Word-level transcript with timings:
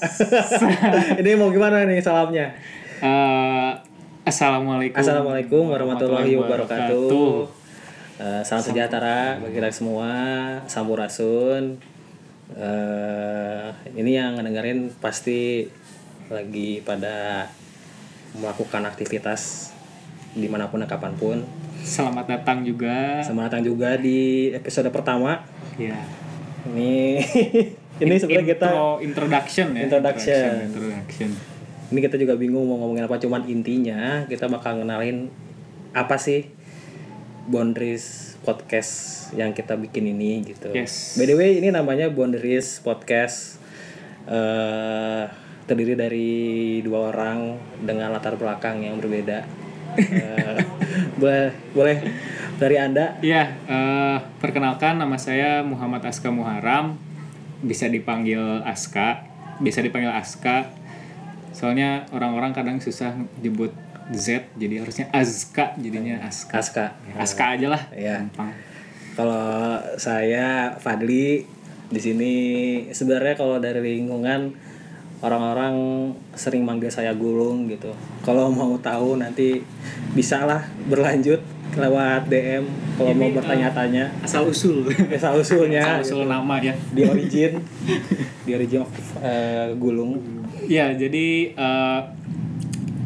Ini 1.20 1.30
mau 1.36 1.52
gimana 1.52 1.84
nih 1.84 2.00
salamnya? 2.00 2.52
Eh, 3.00 3.70
Assalamualaikum. 4.24 4.96
Assalamualaikum 5.00 5.64
warahmatullahi 5.72 6.36
wabarakatuh. 6.36 7.48
Eh, 8.20 8.42
salam 8.44 8.64
sejahtera 8.64 9.40
bagi 9.40 9.56
kita 9.56 9.72
semua. 9.72 10.12
Sampurasun. 10.68 11.80
Eh, 12.52 13.68
ini 13.96 14.12
yang 14.16 14.36
dengerin 14.40 14.92
pasti 15.00 15.64
lagi 16.28 16.84
pada 16.84 17.48
melakukan 18.36 18.86
aktivitas 18.86 19.72
di 20.36 20.46
mana 20.46 20.68
pun 20.68 20.84
dan 20.84 20.88
kapan 20.88 21.16
pun. 21.16 21.38
Selamat 21.80 22.28
datang 22.28 22.62
juga. 22.62 23.24
Selamat 23.24 23.56
datang 23.56 23.64
juga 23.66 23.96
di 23.96 24.52
episode 24.52 24.92
pertama. 24.92 25.42
Ya. 25.80 25.96
Ini 26.68 27.24
ini 28.00 28.16
sebenarnya 28.16 28.48
kita 28.56 28.68
Intro- 28.72 29.00
introduction 29.04 29.66
ya. 29.76 29.82
Introduction. 29.86 30.52
Introduction. 30.72 31.30
ini 31.90 31.98
kita 32.06 32.16
juga 32.22 32.38
bingung 32.38 32.70
mau 32.70 32.78
ngomongin 32.78 33.10
apa 33.10 33.18
cuman 33.18 33.50
intinya 33.50 34.22
kita 34.30 34.46
bakal 34.46 34.78
ngenalin 34.78 35.26
apa 35.90 36.14
sih 36.22 36.46
boundaries 37.50 38.38
podcast 38.46 39.26
yang 39.34 39.50
kita 39.52 39.74
bikin 39.74 40.06
ini 40.14 40.46
gitu. 40.46 40.70
Yes. 40.70 41.18
By 41.18 41.26
the 41.26 41.34
way 41.34 41.58
ini 41.58 41.74
namanya 41.74 42.08
boundaries 42.08 42.78
podcast 42.80 43.58
eh 44.30 45.26
terdiri 45.70 45.94
dari 45.94 46.30
dua 46.82 47.14
orang 47.14 47.54
dengan 47.78 48.10
latar 48.10 48.34
belakang 48.34 48.82
yang 48.82 48.98
berbeda. 48.98 49.46
Eh, 49.94 50.58
boleh 51.20 51.50
boleh 51.74 51.96
dari 52.58 52.76
anda 52.78 53.18
Ya, 53.22 53.54
eh, 53.70 54.18
perkenalkan 54.42 54.98
nama 54.98 55.14
saya 55.14 55.62
Muhammad 55.62 56.02
Aska 56.02 56.30
Muharam. 56.34 57.09
Bisa 57.60 57.86
dipanggil 57.88 58.40
Aska, 58.64 59.24
bisa 59.60 59.84
dipanggil 59.84 60.10
Aska. 60.10 60.72
Soalnya 61.52 62.08
orang-orang 62.14 62.56
kadang 62.56 62.78
susah 62.80 63.12
nyebut 63.42 63.74
Z, 64.10 64.50
jadi 64.58 64.82
harusnya 64.82 65.06
Azka 65.14 65.78
jadinya 65.78 66.18
Aska. 66.26 66.58
Aska. 66.58 66.86
Ya, 67.06 67.14
Aska 67.20 67.44
aja 67.54 67.66
lah. 67.70 67.82
Gampang. 67.94 68.50
Kalau 69.14 69.78
saya 70.00 70.74
Fadli 70.80 71.44
di 71.90 72.00
sini 72.00 72.34
sebenarnya 72.94 73.34
kalau 73.34 73.58
dari 73.58 73.98
lingkungan 73.98 74.54
orang-orang 75.20 75.74
sering 76.32 76.64
manggil 76.64 76.88
saya 76.88 77.12
gulung 77.12 77.68
gitu. 77.68 77.92
Kalau 78.24 78.48
mau 78.48 78.78
tahu 78.80 79.20
nanti 79.20 79.60
bisa 80.16 80.48
lah 80.48 80.64
berlanjut 80.88 81.42
lewat 81.70 82.26
DM 82.26 82.64
kalau 82.98 83.12
mau 83.14 83.28
Ini, 83.30 83.36
bertanya-tanya 83.38 84.04
Asal 84.20 84.46
usul. 84.46 84.84
asal 85.08 85.38
usulnya 85.38 85.80
Asal 85.80 86.02
usul 86.02 86.20
gitu. 86.26 86.32
nama 86.32 86.54
ya. 86.58 86.74
di 86.90 87.02
origin 87.06 87.52
di 88.42 88.50
origin 88.52 88.82
of 88.82 88.90
eh, 89.22 89.70
gulung. 89.78 90.18
Ya, 90.66 90.90
jadi 90.92 91.54
eh, 91.54 92.00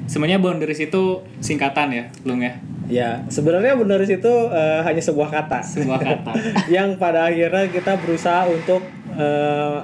sebenarnya 0.07 0.41
boundaries 0.41 0.81
itu 0.81 1.21
singkatan 1.39 1.93
ya, 1.93 2.05
Lung 2.25 2.41
ya. 2.41 2.55
Ya, 2.85 3.11
sebenarnya 3.33 3.77
boundaries 3.77 4.13
itu 4.13 4.33
eh, 4.51 4.81
hanya 4.85 5.01
sebuah 5.01 5.29
kata. 5.29 5.61
Sebuah 5.65 6.01
kata. 6.01 6.33
yang 6.75 6.97
pada 6.97 7.29
akhirnya 7.29 7.69
kita 7.73 7.97
berusaha 8.01 8.45
untuk 8.49 8.83
eh, 9.15 9.79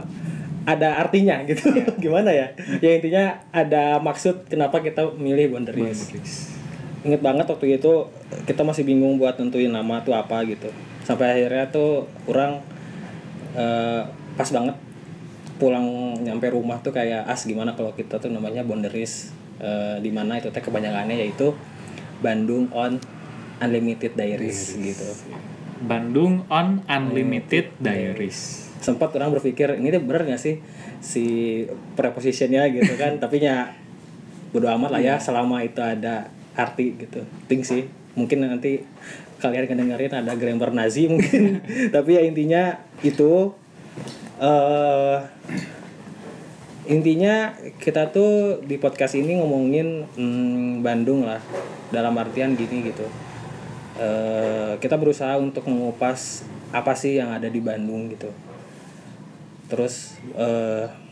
ada 0.61 1.01
artinya 1.01 1.41
gitu 1.49 1.73
gimana 2.05 2.31
ya 2.31 2.53
ya 2.85 3.01
intinya 3.01 3.41
ada 3.51 3.97
maksud 3.99 4.45
kenapa 4.47 4.85
kita 4.85 5.09
milih 5.17 5.57
boundaries 5.57 6.13
inget 7.01 7.21
banget 7.25 7.49
waktu 7.49 7.81
itu 7.81 8.09
kita 8.45 8.61
masih 8.61 8.85
bingung 8.85 9.17
buat 9.17 9.41
nentuin 9.41 9.73
nama 9.73 10.05
tuh 10.05 10.13
apa 10.13 10.45
gitu. 10.45 10.69
Sampai 11.05 11.41
akhirnya 11.41 11.73
tuh 11.73 12.05
kurang 12.29 12.61
eh, 13.57 14.03
pas 14.37 14.49
banget 14.53 14.77
pulang 15.61 16.17
nyampe 16.25 16.49
rumah 16.49 16.81
tuh 16.81 16.93
kayak 16.93 17.29
as 17.29 17.45
gimana 17.45 17.77
kalau 17.77 17.93
kita 17.93 18.17
tuh 18.17 18.33
namanya 18.33 18.65
boundaries 18.65 19.33
eh, 19.61 20.01
di 20.01 20.09
mana 20.13 20.41
itu 20.41 20.49
teh 20.53 20.65
kepanjangannya 20.65 21.21
yaitu 21.21 21.53
Bandung 22.21 22.69
on 22.73 23.01
Unlimited 23.61 24.17
Diaries 24.17 24.77
gitu. 24.77 25.09
Bandung 25.81 26.45
on 26.53 26.85
Unlimited 26.89 27.77
Diaries. 27.81 28.69
sempat 28.81 29.13
orang 29.13 29.37
berpikir 29.37 29.77
ini 29.77 29.93
tuh 29.93 30.01
bener 30.01 30.25
gak 30.25 30.41
sih 30.41 30.57
si 31.05 31.25
prepositionnya 32.01 32.65
gitu 32.73 32.97
kan? 32.97 33.17
Tapi 33.25 33.45
ya 33.45 33.77
bodo 34.57 34.73
amat 34.73 34.97
lah 34.97 35.03
ya 35.05 35.17
selama 35.21 35.61
itu 35.61 35.85
ada 35.85 36.33
arti 36.57 36.97
gitu. 36.99 37.23
Ting 37.47 37.63
sih. 37.63 37.87
Mungkin 38.19 38.43
nanti 38.43 38.83
kalian 39.41 39.71
kedengerin 39.71 40.13
ada 40.15 40.33
grammar 40.35 40.75
Nazi 40.75 41.07
mungkin. 41.07 41.63
Tapi 41.95 42.11
ya 42.19 42.23
intinya 42.25 42.79
itu 43.01 43.55
eh 44.41 45.19
intinya 46.91 47.55
kita 47.79 48.11
tuh 48.11 48.65
di 48.67 48.81
podcast 48.81 49.15
ini 49.15 49.39
ngomongin 49.39 50.07
hmm, 50.17 50.83
Bandung 50.83 51.27
lah. 51.27 51.41
Dalam 51.91 52.15
artian 52.19 52.55
gini 52.55 52.87
gitu. 52.87 53.07
Eh, 54.01 54.73
kita 54.79 54.97
berusaha 54.97 55.37
untuk 55.37 55.67
mengupas 55.67 56.47
apa 56.71 56.95
sih 56.95 57.19
yang 57.19 57.35
ada 57.35 57.51
di 57.51 57.59
Bandung 57.59 58.09
gitu. 58.09 58.31
Terus 59.67 60.19
eh 60.39 61.10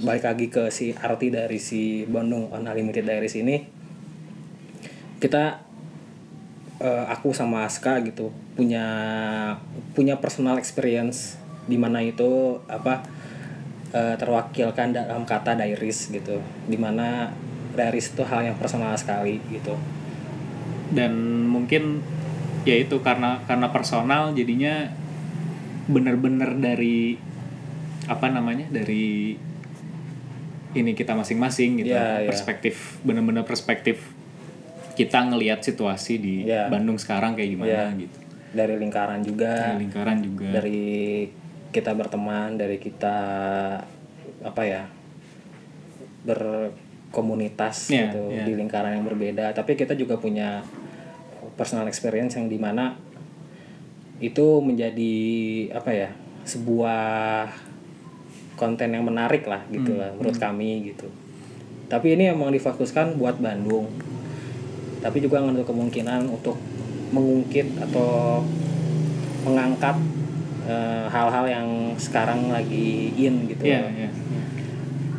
balik 0.00 0.24
lagi 0.24 0.46
ke 0.48 0.72
si 0.72 0.96
arti 0.96 1.28
dari 1.28 1.60
si 1.60 2.08
Bandung 2.08 2.48
Unlimited 2.48 3.04
Diaries 3.04 3.36
ini. 3.36 3.60
Kita 5.20 5.60
eh, 6.80 7.04
aku 7.06 7.36
sama 7.36 7.68
Aska 7.68 8.00
gitu 8.00 8.32
punya 8.56 8.86
punya 9.92 10.16
personal 10.16 10.56
experience 10.56 11.36
di 11.68 11.76
mana 11.76 12.00
itu 12.00 12.56
apa 12.66 13.04
eh, 13.92 14.16
terwakilkan 14.16 14.96
dalam 14.96 15.28
kata 15.28 15.60
diaries 15.60 16.08
gitu. 16.08 16.40
Di 16.64 16.80
mana 16.80 17.28
diaries 17.76 18.16
itu 18.16 18.24
hal 18.24 18.48
yang 18.48 18.56
personal 18.56 18.96
sekali 18.96 19.36
gitu. 19.52 19.76
Dan 20.90 21.44
mungkin 21.44 22.00
ya 22.64 22.76
itu 22.76 23.04
karena 23.04 23.44
karena 23.44 23.68
personal 23.68 24.32
jadinya 24.32 24.88
bener-bener 25.88 26.56
dari 26.56 27.16
apa 28.08 28.26
namanya 28.32 28.66
dari 28.72 29.36
ini 30.72 30.94
kita 30.94 31.12
masing-masing 31.12 31.82
gitu 31.82 31.90
Ya, 31.90 32.22
ya. 32.22 32.28
perspektif 32.30 32.98
bener-bener 33.02 33.42
perspektif 33.42 33.98
kita 34.94 35.24
ngelihat 35.24 35.60
situasi 35.60 36.16
di 36.16 36.34
Ya. 36.44 36.68
Bandung 36.68 36.96
sekarang 36.96 37.34
kayak 37.34 37.50
gimana 37.50 37.70
Ya. 37.70 37.84
gitu 37.96 38.18
dari 38.50 38.74
lingkaran 38.76 39.22
juga 39.22 39.52
Dari 39.70 39.78
lingkaran 39.80 40.18
juga 40.20 40.46
dari 40.50 40.82
kita 41.70 41.94
berteman 41.94 42.58
dari 42.58 42.76
kita 42.76 43.16
apa 44.42 44.62
ya 44.62 44.82
berkomunitas 46.26 47.90
Iya, 47.90 48.10
gitu 48.10 48.22
iya. 48.30 48.44
di 48.44 48.52
lingkaran 48.54 48.98
yang 48.98 49.06
berbeda 49.06 49.52
tapi 49.52 49.74
kita 49.74 49.94
juga 49.94 50.16
punya 50.16 50.62
personal 51.54 51.86
experience 51.86 52.34
yang 52.34 52.46
di 52.46 52.56
mana 52.56 52.96
itu 54.20 54.60
menjadi 54.60 55.14
apa 55.72 55.90
ya 55.90 56.10
sebuah 56.42 57.48
konten 58.60 58.92
yang 58.92 59.02
menarik 59.02 59.48
lah 59.48 59.64
gitu 59.68 59.90
Hmm, 59.90 60.00
lah 60.04 60.10
menurut 60.12 60.36
kami 60.36 60.84
gitu 60.84 61.08
tapi 61.88 62.12
ini 62.14 62.28
emang 62.28 62.52
difokuskan 62.52 63.16
buat 63.16 63.40
Bandung 63.40 63.88
tapi 65.00 65.18
juga 65.18 65.40
ada 65.40 65.64
kemungkinan 65.64 66.28
untuk 66.28 66.60
mengungkit 67.10 67.72
atau 67.80 68.44
mengangkat 69.42 69.96
eh, 70.62 71.06
hal-hal 71.08 71.48
yang 71.48 71.68
sekarang 71.96 72.52
lagi 72.52 73.10
in 73.16 73.48
gitu 73.48 73.64
Iya, 73.64 73.80
loh. 73.80 73.90
iya. 73.96 74.10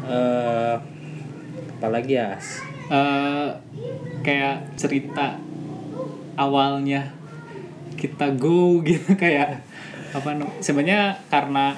Eh, 0.06 0.76
apalagi 1.76 2.14
ya? 2.14 2.38
Eh, 2.88 3.50
kayak 4.22 4.78
cerita 4.78 5.42
awalnya 6.38 7.10
kita 7.98 8.32
go 8.38 8.80
gitu 8.88 9.18
kayak 9.18 9.66
apa 10.12 10.30
sebenarnya 10.60 11.18
karena 11.28 11.74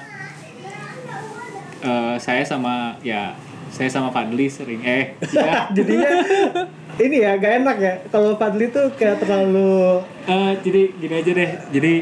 eh, 1.84 2.16
saya 2.16 2.40
sama 2.42 2.96
ya 3.04 3.36
saya 3.68 3.86
sama 3.86 4.08
Fadli 4.08 4.46
sering 4.46 4.80
eh 4.80 5.12
ya, 5.28 5.66
jadinya 5.76 6.10
ini 6.96 7.16
ya 7.20 7.36
gak 7.36 7.52
enak 7.60 7.76
ya 7.76 7.94
kalau 8.08 8.34
Fadli 8.34 8.70
tuh 8.70 8.88
kayak 8.94 9.20
terlalu 9.20 10.00
Eh, 10.24 10.52
jadi 10.64 10.82
gini 10.96 11.14
aja 11.14 11.30
deh 11.30 11.50
jadi 11.70 11.94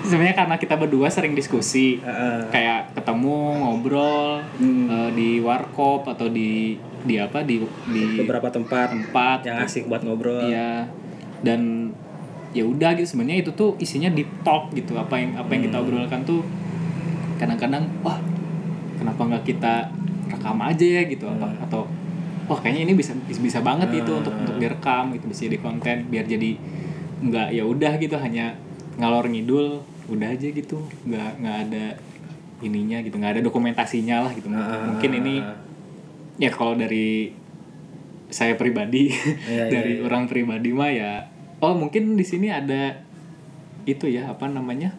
sebenarnya 0.00 0.34
karena 0.34 0.56
kita 0.56 0.74
berdua 0.74 1.06
sering 1.06 1.36
diskusi 1.36 2.00
Heeh. 2.00 2.48
kayak 2.48 2.96
ketemu 2.96 3.36
ngobrol 3.60 4.40
Hmm. 4.56 4.88
eh, 4.88 5.10
di 5.12 5.28
warkop 5.38 6.08
atau 6.08 6.26
di 6.26 6.74
di 6.98 7.14
apa 7.14 7.46
di 7.46 7.62
di 7.86 8.02
beberapa 8.16 8.50
tempat 8.50 8.90
tempat 8.90 9.46
yang 9.46 9.62
asik 9.62 9.86
buat 9.86 10.02
ngobrol. 10.02 10.50
Iya. 10.50 10.90
Dan 11.38 11.92
ya 12.50 12.64
udah 12.64 12.96
gitu 12.96 13.14
sebenarnya 13.14 13.44
itu 13.44 13.50
tuh 13.52 13.76
isinya 13.78 14.08
di 14.08 14.26
talk 14.42 14.72
gitu 14.72 14.96
apa 14.96 15.14
yang 15.14 15.36
apa 15.36 15.46
yang 15.52 15.62
kita 15.62 15.78
obrolkan 15.78 16.24
tuh 16.24 16.42
kadang-kadang 17.38 17.86
wah 18.02 18.18
kenapa 19.08 19.22
nggak 19.24 19.44
kita 19.48 19.74
rekam 20.28 20.60
aja 20.60 20.86
ya 21.00 21.02
gitu? 21.08 21.24
Apa 21.24 21.48
atau 21.64 21.88
wah 22.44 22.58
kayaknya 22.60 22.92
ini 22.92 22.92
bisa 22.92 23.16
bisa 23.24 23.64
banget 23.64 24.04
itu 24.04 24.12
untuk 24.12 24.36
untuk 24.36 24.60
direkam 24.60 25.16
gitu 25.16 25.24
bisa 25.32 25.48
jadi 25.48 25.58
konten 25.64 25.96
biar 26.12 26.28
jadi 26.28 26.52
nggak 27.24 27.48
ya 27.56 27.64
udah 27.64 27.96
gitu 27.96 28.20
hanya 28.20 28.52
ngalor 29.00 29.32
ngidul 29.32 29.80
udah 30.12 30.28
aja 30.28 30.48
gitu. 30.52 30.84
Nggak 31.08 31.40
nggak 31.40 31.56
ada 31.68 31.84
ininya 32.60 33.00
gitu 33.00 33.16
nggak 33.16 33.40
ada 33.40 33.42
dokumentasinya 33.42 34.28
lah 34.28 34.32
gitu. 34.36 34.52
Mungkin 34.52 35.10
ini 35.24 35.40
ya 36.36 36.52
kalau 36.52 36.76
dari 36.76 37.32
saya 38.28 38.60
pribadi 38.60 39.08
Iya, 39.48 39.72
dari 39.72 39.92
orang 40.04 40.28
pribadi 40.28 40.70
mah 40.76 40.92
ya 40.92 41.24
oh 41.64 41.72
mungkin 41.72 42.14
di 42.14 42.22
sini 42.22 42.52
ada 42.52 43.00
itu 43.88 44.04
ya 44.04 44.28
apa 44.28 44.46
namanya 44.46 44.92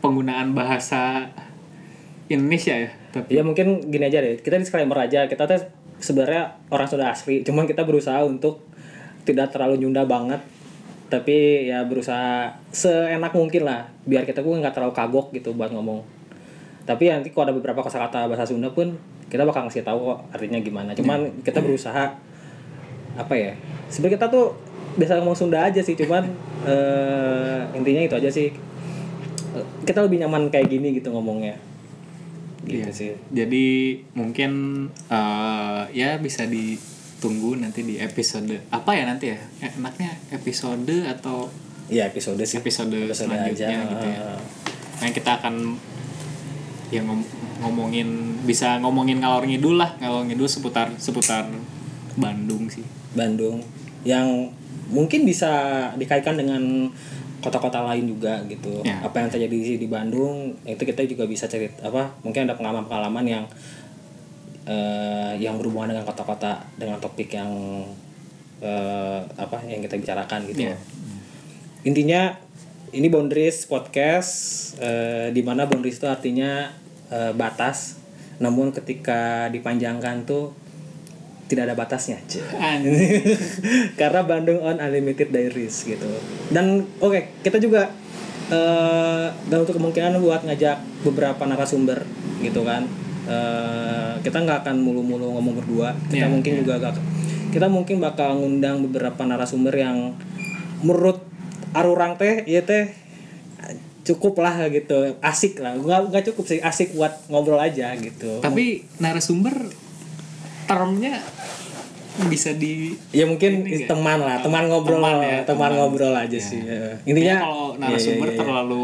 penggunaan 0.00 0.56
bahasa 0.56 1.28
Indonesia 2.32 2.72
ya 2.72 2.90
tapi 3.12 3.36
Ya 3.36 3.44
mungkin 3.44 3.92
gini 3.92 4.08
aja 4.08 4.24
deh. 4.24 4.40
Kita 4.40 4.56
disclaimer 4.56 4.96
aja. 4.96 5.28
Kita 5.28 5.44
tuh 5.44 5.60
sebenarnya 6.00 6.56
orang 6.72 6.88
sudah 6.88 7.12
asli. 7.12 7.44
Cuman 7.44 7.68
kita 7.68 7.84
berusaha 7.84 8.24
untuk 8.24 8.64
tidak 9.28 9.52
terlalu 9.52 9.84
nyunda 9.84 10.08
banget. 10.08 10.40
Tapi 11.12 11.68
ya 11.68 11.84
berusaha 11.84 12.56
seenak 12.72 13.36
mungkin 13.36 13.68
lah. 13.68 13.92
Biar 14.08 14.24
kita 14.24 14.40
pun 14.40 14.64
nggak 14.64 14.72
terlalu 14.72 14.96
kagok 14.96 15.28
gitu 15.36 15.52
buat 15.52 15.68
ngomong. 15.68 16.00
Tapi 16.88 17.12
nanti 17.12 17.30
kalau 17.30 17.52
ada 17.52 17.54
beberapa 17.54 17.84
kosakata 17.84 18.26
bahasa 18.26 18.48
Sunda 18.48 18.72
pun 18.72 18.96
kita 19.28 19.44
bakal 19.44 19.68
ngasih 19.68 19.84
tahu 19.84 20.16
kok 20.16 20.18
artinya 20.32 20.58
gimana. 20.64 20.96
Cuman 20.96 21.44
kita 21.44 21.60
berusaha 21.60 22.16
apa 23.12 23.34
ya? 23.36 23.52
Sebenarnya 23.92 24.16
kita 24.16 24.26
tuh 24.32 24.56
biasa 24.96 25.20
ngomong 25.20 25.36
Sunda 25.36 25.60
aja 25.60 25.84
sih. 25.84 25.92
Cuman 25.92 26.32
eh, 26.64 27.60
intinya 27.76 28.02
itu 28.08 28.16
aja 28.16 28.32
sih. 28.32 28.48
Kita 29.84 30.00
lebih 30.00 30.24
nyaman 30.24 30.48
kayak 30.48 30.72
gini 30.72 30.96
gitu 30.96 31.12
ngomongnya. 31.12 31.71
Gitu 32.62 32.78
Iya. 32.78 32.88
sih. 32.90 33.12
jadi 33.28 33.66
mungkin 34.12 34.52
eh, 35.08 35.82
ya 35.92 36.16
bisa 36.16 36.46
ditunggu 36.46 37.56
nanti 37.56 37.82
di 37.82 37.98
episode 37.98 38.54
apa 38.68 38.90
ya 38.92 39.04
nanti 39.04 39.30
ya 39.30 39.38
enaknya 39.60 40.10
episode 40.30 40.86
atau 41.04 41.50
Iya 41.86 42.06
episode 42.06 42.38
sih. 42.40 42.56
episode, 42.56 42.94
Episode 42.94 43.26
selanjutnya 43.28 43.68
aja. 43.76 43.90
gitu 43.90 44.06
ya 44.08 44.20
nah 44.96 45.10
kita 45.10 45.30
akan 45.36 45.74
ya 46.88 47.02
ngom- 47.02 47.26
ngomongin 47.58 48.08
bisa 48.42 48.78
ngomongin 48.78 49.18
ngalor 49.18 49.42
ngidul 49.42 49.74
lah 49.74 49.98
ngalor 49.98 50.22
ngidul 50.24 50.46
seputar 50.46 50.94
seputar 50.96 51.50
Bandung 52.14 52.68
sih 52.68 52.86
Bandung 53.12 53.58
yang 54.02 54.50
mungkin 54.86 55.24
bisa 55.24 55.50
dikaitkan 55.94 56.36
dengan 56.36 56.90
kota-kota 57.42 57.82
lain 57.82 58.06
juga 58.06 58.38
gitu. 58.46 58.80
Ya. 58.86 59.02
Apa 59.02 59.20
yang 59.20 59.28
terjadi 59.28 59.76
di 59.76 59.88
Bandung 59.90 60.54
itu 60.62 60.82
kita 60.86 61.02
juga 61.04 61.26
bisa 61.26 61.50
cerita 61.50 61.90
apa 61.90 62.14
mungkin 62.22 62.46
ada 62.46 62.54
pengalaman-pengalaman 62.54 63.24
yang 63.26 63.44
eh, 64.64 65.34
yang 65.42 65.58
berhubungan 65.58 65.92
dengan 65.92 66.06
kota-kota 66.06 66.62
dengan 66.78 67.02
topik 67.02 67.34
yang 67.34 67.50
eh, 68.62 69.20
apa 69.36 69.58
yang 69.66 69.82
kita 69.82 69.98
bicarakan 69.98 70.46
gitu. 70.54 70.70
Iya. 70.70 70.78
Intinya 71.82 72.38
ini 72.94 73.10
boundaries 73.10 73.66
podcast 73.66 74.32
eh, 74.78 75.34
di 75.34 75.42
mana 75.42 75.66
boundaries 75.66 75.98
itu 75.98 76.06
artinya 76.06 76.70
eh, 77.10 77.34
batas. 77.34 77.98
Namun 78.38 78.70
ketika 78.70 79.50
dipanjangkan 79.50 80.26
tuh 80.26 80.61
tidak 81.52 81.68
ada 81.68 81.76
batasnya. 81.76 82.16
Karena 84.00 84.24
Bandung 84.24 84.64
on 84.64 84.80
Unlimited 84.80 85.28
Diaries 85.28 85.84
gitu. 85.84 86.08
Dan 86.48 86.88
oke, 86.96 87.44
kita 87.44 87.60
juga 87.60 87.92
dan 89.48 89.64
untuk 89.64 89.80
kemungkinan 89.80 90.20
buat 90.20 90.44
ngajak 90.48 91.04
beberapa 91.04 91.44
narasumber 91.44 92.08
gitu 92.40 92.64
kan. 92.64 92.88
Eh 93.28 94.12
kita 94.24 94.40
nggak 94.40 94.64
akan 94.64 94.80
mulu-mulu 94.80 95.36
ngomong 95.36 95.60
berdua. 95.60 95.92
Kita 96.08 96.24
Iya, 96.24 96.26
mungkin 96.32 96.64
juga 96.64 96.80
gak, 96.80 96.96
kita 97.52 97.68
mungkin 97.68 98.00
bakal 98.00 98.40
ngundang 98.40 98.80
beberapa 98.88 99.28
narasumber 99.28 99.76
yang 99.76 100.16
menurut 100.80 101.20
arurang 101.76 102.16
teh 102.16 102.44
iya 102.48 102.64
teh 102.64 102.92
cukup 104.02 104.42
lah 104.42 104.66
gitu 104.66 105.14
asik 105.22 105.62
lah 105.62 105.78
nggak 105.78 106.10
nggak 106.10 106.24
cukup 106.32 106.44
sih 106.50 106.58
asik 106.58 106.98
buat 106.98 107.22
ngobrol 107.30 107.62
aja 107.62 107.94
gitu 107.94 108.42
tapi 108.42 108.82
narasumber 108.98 109.70
termnya 110.72 111.14
bisa 112.28 112.52
di 112.52 112.92
ya 113.08 113.24
mungkin 113.24 113.64
teman 113.84 114.20
lah 114.20 114.40
teman 114.40 114.68
ngobrol 114.68 115.00
Teman 115.00 115.16
ya, 115.20 115.40
teman, 115.44 115.68
teman. 115.68 115.70
ngobrol 115.76 116.12
aja 116.12 116.28
Ya. 116.32 116.40
sih 116.40 116.60
ya. 116.60 116.92
Intinya 117.04 117.36
kalau 117.40 117.66
iya, 117.72 117.80
narasumber 117.88 118.08
iya, 118.08 118.20
iya, 118.20 118.32
iya. 118.32 118.40
terlalu 118.40 118.82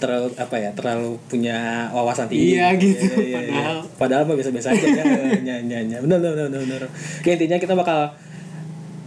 terlalu 0.00 0.26
apa 0.34 0.56
ya 0.56 0.70
terlalu 0.72 1.10
punya 1.26 1.56
wawasan 1.90 2.26
tinggi 2.26 2.56
Iya, 2.56 2.72
gitu. 2.78 3.04
Iya, 3.18 3.18
iya, 3.20 3.40
iya. 3.42 3.42
Padahal. 3.50 3.76
padahal 3.98 4.22
mah 4.24 4.34
biasa-biasa 4.34 4.68
aja 4.72 4.86
ya 4.88 5.04
ya 5.44 5.56
ya 5.60 5.78
ya 5.84 5.98
benar 6.00 6.18
benar 6.18 6.46
benar 6.48 6.60
benar 6.62 6.82
Oke, 7.20 7.30
intinya 7.34 7.58
kita 7.58 7.74
bakal 7.76 7.98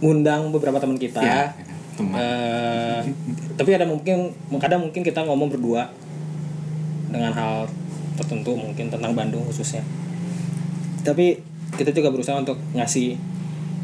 ngundang 0.00 0.52
beberapa 0.52 0.76
teman 0.78 0.96
kita 0.96 1.20
ya 1.20 1.50
teman 1.96 2.14
Eh, 2.20 3.00
tapi 3.56 3.70
ada 3.72 3.86
mungkin 3.86 4.36
kadang 4.60 4.84
mungkin 4.84 5.00
kita 5.00 5.24
ngomong 5.24 5.48
berdua 5.48 5.88
dengan 7.08 7.32
hal 7.32 7.66
tertentu 8.14 8.52
mungkin 8.52 8.92
tentang 8.92 9.16
Bandung 9.16 9.42
khususnya 9.46 9.80
tapi 11.02 11.40
kita 11.74 11.90
juga 11.90 12.10
berusaha 12.10 12.38
untuk 12.38 12.58
ngasih 12.74 13.18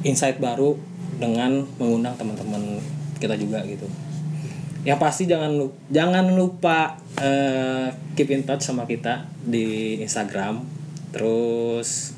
insight 0.07 0.41
baru 0.41 0.79
dengan 1.21 1.67
mengundang 1.77 2.17
teman-teman 2.17 2.81
kita 3.21 3.37
juga 3.37 3.61
gitu. 3.69 3.85
Yang 4.81 4.99
pasti 4.99 5.23
jangan 5.29 5.53
lupa, 5.61 5.77
jangan 5.93 6.27
lupa 6.33 6.79
eh, 7.21 7.89
keep 8.17 8.33
in 8.33 8.49
touch 8.49 8.65
sama 8.65 8.89
kita 8.89 9.29
di 9.45 10.01
Instagram. 10.01 10.65
Terus 11.13 12.17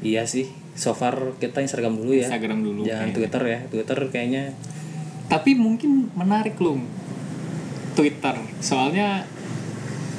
iya 0.00 0.24
sih 0.24 0.48
so 0.78 0.94
far 0.94 1.36
kita 1.36 1.60
Instagram 1.60 1.98
dulu 1.98 2.16
ya. 2.16 2.30
Instagram 2.30 2.64
dulu 2.64 2.80
jangan 2.86 3.12
kayaknya. 3.12 3.16
Twitter 3.16 3.42
ya. 3.44 3.58
Twitter 3.68 3.98
kayaknya 4.08 4.44
tapi 5.28 5.52
mungkin 5.54 6.08
menarik 6.16 6.56
loh 6.56 6.80
Twitter. 7.92 8.34
Soalnya 8.64 9.28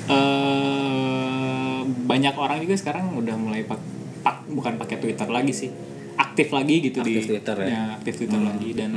eh 0.06 1.82
banyak 1.86 2.36
orang 2.38 2.62
juga 2.62 2.78
sekarang 2.78 3.18
udah 3.18 3.36
mulai 3.38 3.66
pak, 3.66 3.82
pak- 4.20 4.48
bukan 4.48 4.76
pakai 4.76 4.98
Twitter 4.98 5.28
lagi 5.28 5.52
sih. 5.52 5.70
Aktif 6.16 6.52
lagi 6.52 6.82
gitu 6.82 7.00
di 7.00 7.16
Aktif 7.16 7.28
Twitter 7.30 7.58
ya? 7.64 7.96
aktif 7.96 8.14
Twitter 8.18 8.40
lagi 8.40 8.70
dan 8.74 8.92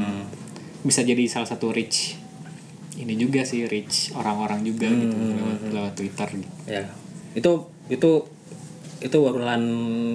bisa 0.83 1.01
jadi 1.01 1.23
salah 1.27 1.47
satu 1.47 1.71
reach 1.71 2.19
ini 2.93 3.15
juga 3.15 3.41
sih 3.41 3.65
reach 3.65 4.11
orang-orang 4.13 4.63
juga 4.63 4.91
gitu 4.91 5.15
lewat 5.15 5.59
lewat 5.71 5.93
Twitter. 5.95 6.29
Gitu. 6.35 6.51
ya. 6.67 6.85
Itu 7.33 7.53
itu 7.87 8.11
itu 8.99 9.19
obrolan 9.19 9.63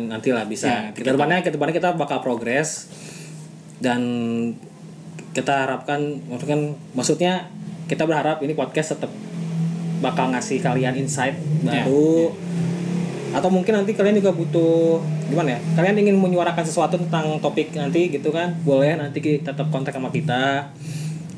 nanti 0.07 0.31
lah 0.31 0.47
bisa. 0.47 0.67
Ya, 0.67 0.79
kita 0.91 1.15
depannya 1.15 1.39
ke 1.41 1.51
depannya 1.51 1.75
kita 1.75 1.89
bakal 1.95 2.19
progres 2.19 2.87
dan 3.79 4.01
kita 5.31 5.67
harapkan 5.67 6.19
maksudnya 6.27 6.57
maksudnya 6.91 7.33
kita 7.87 8.03
berharap 8.03 8.41
ini 8.41 8.51
podcast 8.51 8.97
tetap 8.97 9.11
bakal 9.99 10.29
ngasih 10.29 10.59
kalian 10.59 10.93
insight 10.97 11.35
Ya, 11.65 11.83
baru 11.83 12.31
atau 13.35 13.51
mungkin 13.51 13.75
nanti 13.75 13.91
kalian 13.91 14.23
juga 14.23 14.31
butuh 14.31 15.03
gimana 15.27 15.57
ya? 15.57 15.59
Kalian 15.75 15.99
ingin 15.99 16.15
menyuarakan 16.15 16.63
sesuatu 16.63 16.95
tentang 16.95 17.37
topik 17.43 17.75
nanti 17.75 18.07
gitu 18.07 18.31
kan? 18.31 18.55
Boleh 18.63 18.95
nanti 18.95 19.19
kita 19.19 19.51
tetap 19.51 19.67
kontak 19.67 19.91
sama 19.91 20.07
kita. 20.13 20.71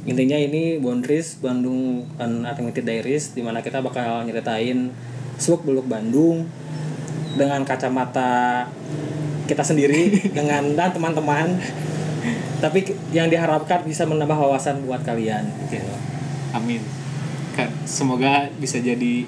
Intinya 0.06 0.38
ini 0.38 0.78
Boundaries 0.78 1.42
Bandung 1.42 2.06
Unlimited 2.18 2.86
Diaries 2.86 3.34
di 3.34 3.42
mana 3.42 3.66
kita 3.66 3.82
bakal 3.82 4.26
nyeritain 4.26 4.94
seluk 5.42 5.66
beluk 5.66 5.90
Bandung 5.90 6.46
dengan 7.36 7.66
kacamata 7.66 8.66
kita 9.50 9.66
sendiri 9.66 10.14
dengan 10.38 10.78
dan 10.78 10.94
teman-teman. 10.94 11.58
Tapi 12.60 12.92
yang 13.16 13.32
diharapkan 13.32 13.88
bisa 13.88 14.04
menambah 14.06 14.36
wawasan 14.36 14.86
buat 14.86 15.02
kalian. 15.02 15.48
Gitu. 15.72 15.90
amin. 16.54 16.84
Semoga 17.84 18.48
bisa 18.56 18.80
jadi 18.80 19.28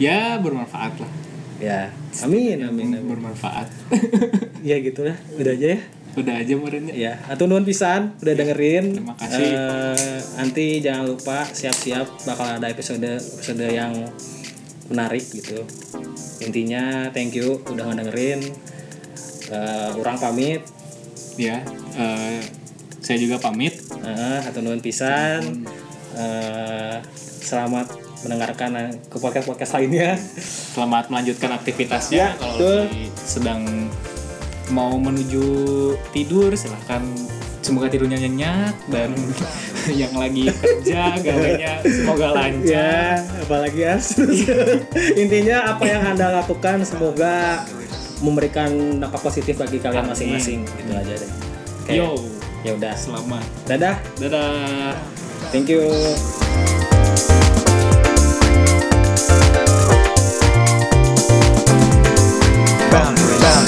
ya 0.00 0.40
bermanfaat 0.40 0.96
lah 0.96 1.25
ya. 1.60 1.90
Amin. 2.24 2.60
amin, 2.64 2.96
amin. 2.96 3.04
bermanfaat. 3.06 3.68
Ya 4.66 4.82
gitu 4.82 5.06
lah. 5.06 5.14
Udah 5.38 5.54
aja 5.54 5.78
ya. 5.78 5.80
Udah 6.18 6.34
aja 6.42 6.52
merenya 6.58 6.90
ya? 6.90 7.12
Atau 7.30 7.46
nuhun 7.46 7.62
pisan 7.62 8.18
udah 8.18 8.34
dengerin. 8.34 8.98
Terima 8.98 9.14
kasih. 9.14 9.46
Eh, 9.46 10.18
nanti 10.42 10.82
jangan 10.82 11.06
lupa 11.06 11.46
siap-siap 11.46 12.26
bakal 12.26 12.58
ada 12.58 12.66
episode 12.66 13.06
episode 13.06 13.62
yang 13.62 13.94
menarik 14.90 15.22
gitu. 15.22 15.62
Intinya 16.42 17.14
thank 17.14 17.38
you 17.38 17.62
udah 17.70 17.94
ngedengerin 17.94 18.42
Eh, 19.46 19.90
orang 19.94 20.18
pamit. 20.18 20.62
Ya 21.38 21.62
eh, 21.94 22.40
saya 22.98 23.18
juga 23.20 23.38
pamit. 23.38 23.78
Nah, 24.02 24.42
atau 24.42 24.58
nuhun 24.64 24.82
pisan. 24.82 25.62
Eh, 26.16 26.96
selamat 27.46 28.05
mendengarkan 28.26 28.70
eh, 28.74 28.90
ke 29.06 29.16
podcast-podcast 29.16 29.72
lainnya. 29.72 30.18
selamat 30.74 31.08
melanjutkan 31.08 31.54
aktivitasnya 31.54 32.18
Ya, 32.18 32.28
kalau 32.34 32.58
betul. 32.58 32.82
sedang 33.16 33.62
mau 34.68 34.98
menuju 34.98 35.46
tidur 36.10 36.50
silahkan 36.52 37.06
semoga 37.62 37.86
tidurnya 37.86 38.18
nyenyak 38.18 38.74
dan 38.90 39.14
yang 40.00 40.10
lagi 40.14 40.50
kerja 40.50 41.14
gawainya 41.18 41.82
semoga 41.82 42.34
lancar 42.34 42.66
Ya, 42.66 43.22
apalagi 43.40 43.80
ya. 43.80 43.94
Intinya 45.22 45.56
apa 45.70 45.84
yang 45.86 46.02
Anda 46.04 46.42
lakukan 46.42 46.82
semoga 46.82 47.62
memberikan 48.18 48.70
dampak 48.98 49.20
positif 49.20 49.54
bagi 49.56 49.76
kalian 49.76 50.08
masing-masing. 50.08 50.64
Gitu 50.64 50.92
aja 50.94 51.14
deh. 51.14 51.30
Oke. 51.84 51.92
yo 51.94 52.08
Ya 52.64 52.74
udah. 52.74 52.94
selamat 52.98 53.44
Dadah. 53.70 53.94
dadah 54.18 54.94
Thank 55.54 55.70
you. 55.70 55.86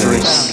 boundaries 0.09 0.48